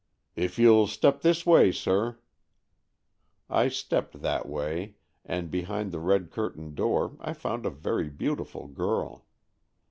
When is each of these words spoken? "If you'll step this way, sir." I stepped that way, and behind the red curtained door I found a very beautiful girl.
"If 0.35 0.57
you'll 0.57 0.87
step 0.87 1.21
this 1.21 1.45
way, 1.45 1.71
sir." 1.71 2.17
I 3.51 3.67
stepped 3.67 4.23
that 4.23 4.47
way, 4.49 4.95
and 5.23 5.51
behind 5.51 5.91
the 5.91 5.99
red 5.99 6.31
curtained 6.31 6.73
door 6.73 7.15
I 7.19 7.33
found 7.33 7.67
a 7.67 7.69
very 7.69 8.09
beautiful 8.09 8.65
girl. 8.67 9.27